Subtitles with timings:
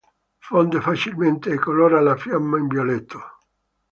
[0.47, 3.19] Fonde facilmente e colora la fiamma in violetto.